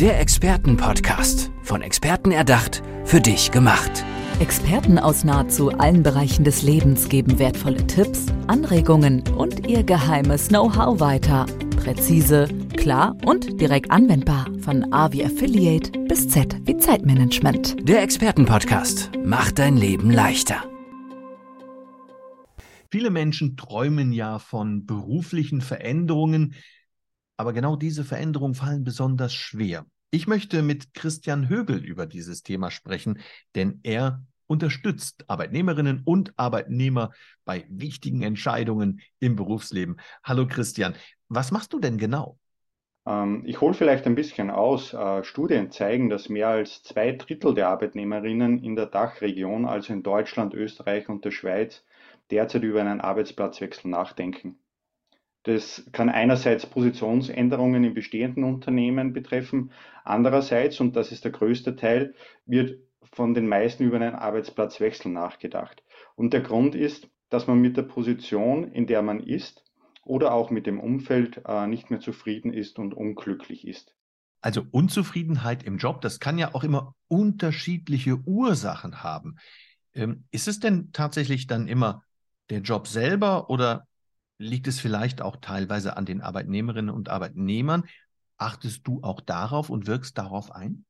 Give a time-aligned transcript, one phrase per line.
[0.00, 1.52] Der Expertenpodcast.
[1.62, 4.02] Von Experten erdacht, für dich gemacht.
[4.38, 11.00] Experten aus nahezu allen Bereichen des Lebens geben wertvolle Tipps, Anregungen und ihr geheimes Know-how
[11.00, 11.44] weiter.
[11.76, 14.46] Präzise, klar und direkt anwendbar.
[14.60, 17.86] Von A wie Affiliate bis Z wie Zeitmanagement.
[17.86, 20.64] Der Expertenpodcast macht dein Leben leichter.
[22.90, 26.54] Viele Menschen träumen ja von beruflichen Veränderungen,
[27.40, 29.86] aber genau diese Veränderungen fallen besonders schwer.
[30.10, 33.18] Ich möchte mit Christian Högel über dieses Thema sprechen,
[33.54, 37.12] denn er unterstützt Arbeitnehmerinnen und Arbeitnehmer
[37.46, 39.96] bei wichtigen Entscheidungen im Berufsleben.
[40.22, 40.94] Hallo Christian,
[41.30, 42.36] was machst du denn genau?
[43.06, 44.92] Ähm, ich hole vielleicht ein bisschen aus.
[44.92, 50.02] Äh, Studien zeigen, dass mehr als zwei Drittel der Arbeitnehmerinnen in der Dachregion, also in
[50.02, 51.86] Deutschland, Österreich und der Schweiz,
[52.30, 54.58] derzeit über einen Arbeitsplatzwechsel nachdenken.
[55.44, 59.72] Das kann einerseits Positionsänderungen in bestehenden Unternehmen betreffen,
[60.04, 62.78] andererseits, und das ist der größte Teil, wird
[63.12, 65.82] von den meisten über einen Arbeitsplatzwechsel nachgedacht.
[66.14, 69.64] Und der Grund ist, dass man mit der Position, in der man ist,
[70.04, 73.94] oder auch mit dem Umfeld äh, nicht mehr zufrieden ist und unglücklich ist.
[74.42, 79.36] Also Unzufriedenheit im Job, das kann ja auch immer unterschiedliche Ursachen haben.
[79.92, 82.02] Ähm, ist es denn tatsächlich dann immer
[82.48, 83.86] der Job selber oder
[84.40, 87.84] Liegt es vielleicht auch teilweise an den Arbeitnehmerinnen und Arbeitnehmern?
[88.38, 90.86] Achtest du auch darauf und wirkst darauf ein?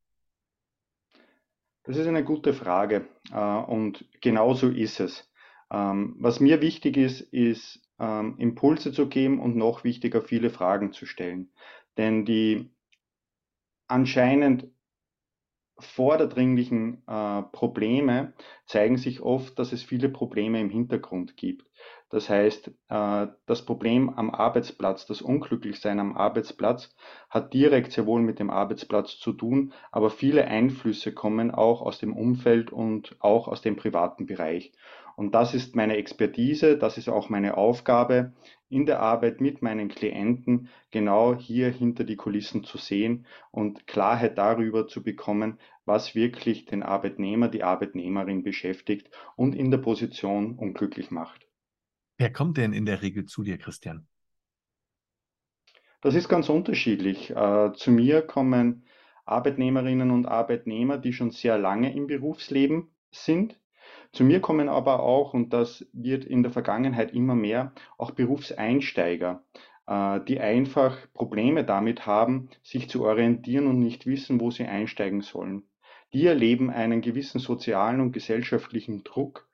[1.82, 5.28] Das ist eine gute Frage äh, und genau so ist es.
[5.68, 10.92] Ähm, was mir wichtig ist, ist ähm, Impulse zu geben und noch wichtiger, viele Fragen
[10.92, 11.50] zu stellen.
[11.96, 12.70] Denn die
[13.88, 14.68] anscheinend
[15.80, 18.32] vorderdringlichen äh, Probleme
[18.66, 21.66] zeigen sich oft, dass es viele Probleme im Hintergrund gibt.
[22.10, 26.92] Das heißt, äh, das Problem am Arbeitsplatz, das Unglücklichsein am Arbeitsplatz
[27.28, 32.00] hat direkt sehr wohl mit dem Arbeitsplatz zu tun, aber viele Einflüsse kommen auch aus
[32.00, 34.72] dem Umfeld und auch aus dem privaten Bereich.
[35.14, 38.32] Und das ist meine Expertise, das ist auch meine Aufgabe
[38.68, 44.36] in der Arbeit mit meinen Klienten, genau hier hinter die Kulissen zu sehen und Klarheit
[44.36, 51.12] darüber zu bekommen, was wirklich den Arbeitnehmer, die Arbeitnehmerin beschäftigt und in der Position unglücklich
[51.12, 51.49] macht.
[52.20, 54.06] Wer kommt denn in der Regel zu dir, Christian?
[56.02, 57.30] Das ist ganz unterschiedlich.
[57.30, 58.84] Äh, zu mir kommen
[59.24, 63.58] Arbeitnehmerinnen und Arbeitnehmer, die schon sehr lange im Berufsleben sind.
[64.12, 69.42] Zu mir kommen aber auch, und das wird in der Vergangenheit immer mehr, auch Berufseinsteiger,
[69.86, 75.22] äh, die einfach Probleme damit haben, sich zu orientieren und nicht wissen, wo sie einsteigen
[75.22, 75.62] sollen.
[76.12, 79.48] Die erleben einen gewissen sozialen und gesellschaftlichen Druck,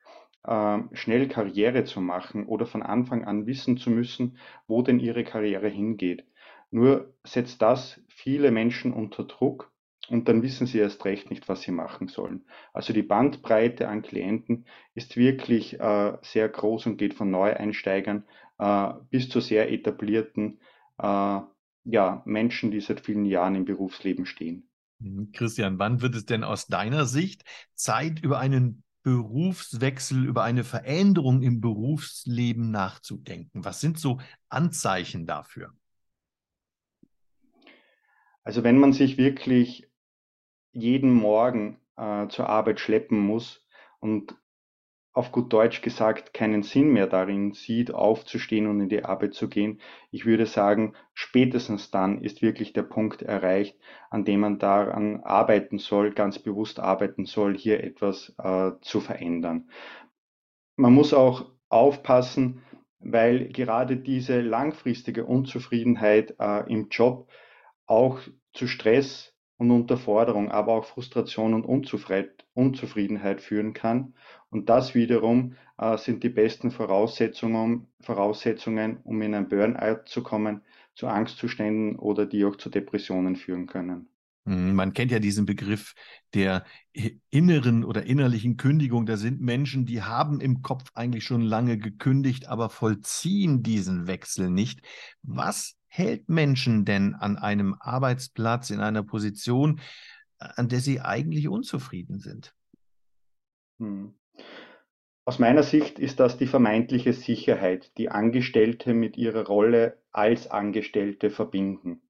[0.92, 5.68] schnell Karriere zu machen oder von Anfang an wissen zu müssen, wo denn ihre Karriere
[5.68, 6.24] hingeht.
[6.70, 9.72] Nur setzt das viele Menschen unter Druck
[10.08, 12.44] und dann wissen sie erst recht nicht, was sie machen sollen.
[12.72, 18.24] Also die Bandbreite an Klienten ist wirklich äh, sehr groß und geht von Neueinsteigern
[18.58, 20.60] äh, bis zu sehr etablierten
[20.98, 21.40] äh,
[21.84, 24.68] ja, Menschen, die seit vielen Jahren im Berufsleben stehen.
[24.98, 25.30] Mhm.
[25.32, 31.40] Christian, wann wird es denn aus deiner Sicht Zeit, über einen Berufswechsel, über eine Veränderung
[31.42, 33.64] im Berufsleben nachzudenken?
[33.64, 34.18] Was sind so
[34.48, 35.72] Anzeichen dafür?
[38.42, 39.88] Also wenn man sich wirklich
[40.72, 43.64] jeden Morgen äh, zur Arbeit schleppen muss
[44.00, 44.34] und
[45.16, 49.48] auf gut Deutsch gesagt keinen Sinn mehr darin sieht, aufzustehen und in die Arbeit zu
[49.48, 49.80] gehen.
[50.10, 53.78] Ich würde sagen, spätestens dann ist wirklich der Punkt erreicht,
[54.10, 59.70] an dem man daran arbeiten soll, ganz bewusst arbeiten soll, hier etwas äh, zu verändern.
[60.76, 62.62] Man muss auch aufpassen,
[62.98, 67.30] weil gerade diese langfristige Unzufriedenheit äh, im Job
[67.86, 68.20] auch
[68.52, 74.14] zu Stress und Unterforderung, aber auch Frustration und Unzufriedenheit führen kann.
[74.50, 80.62] Und das wiederum äh, sind die besten Voraussetzungen, Voraussetzungen, um in ein Burnout zu kommen,
[80.94, 84.08] zu Angstzuständen oder die auch zu Depressionen führen können.
[84.46, 85.94] Mhm, man kennt ja diesen Begriff
[86.34, 86.64] der
[87.30, 89.04] inneren oder innerlichen Kündigung.
[89.04, 94.48] Da sind Menschen, die haben im Kopf eigentlich schon lange gekündigt, aber vollziehen diesen Wechsel
[94.48, 94.80] nicht.
[95.22, 99.80] Was hält Menschen denn an einem Arbeitsplatz, in einer Position,
[100.38, 102.54] an der sie eigentlich unzufrieden sind?
[103.78, 104.14] Hm.
[105.24, 111.30] Aus meiner Sicht ist das die vermeintliche Sicherheit, die Angestellte mit ihrer Rolle als Angestellte
[111.30, 112.02] verbinden.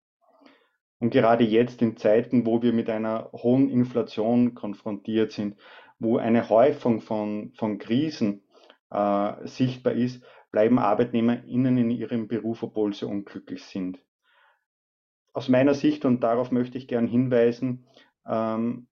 [0.99, 5.57] Und gerade jetzt in Zeiten, wo wir mit einer hohen Inflation konfrontiert sind,
[5.99, 8.43] wo eine Häufung von, von Krisen
[8.91, 10.23] äh, sichtbar ist,
[10.57, 13.99] bleiben ArbeitnehmerInnen in ihrem Beruf, obwohl sie unglücklich sind.
[15.35, 17.85] aus meiner Sicht, und darauf möchte ich gern hinweisen,
[18.27, 18.87] ähm,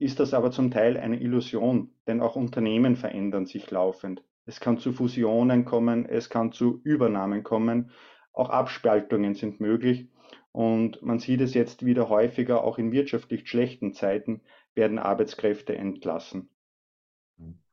[0.00, 4.24] ist das aber zum Teil eine Illusion, denn auch Unternehmen verändern sich laufend.
[4.44, 7.92] Es kann zu Fusionen kommen, es kann zu Übernahmen kommen,
[8.32, 10.08] auch Abspaltungen sind möglich.
[10.50, 14.40] Und man sieht es jetzt wieder häufiger, auch in wirtschaftlich schlechten Zeiten
[14.74, 16.50] werden Arbeitskräfte entlassen.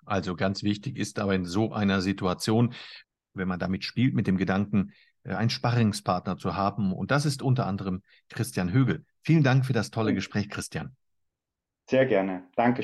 [0.05, 2.73] Also ganz wichtig ist aber in so einer Situation,
[3.33, 4.93] wenn man damit spielt, mit dem Gedanken,
[5.23, 6.93] äh, einen Sparringspartner zu haben.
[6.93, 9.05] Und das ist unter anderem Christian Högel.
[9.23, 10.95] Vielen Dank für das tolle Gespräch, Christian.
[11.89, 12.43] Sehr gerne.
[12.55, 12.79] Dankeschön.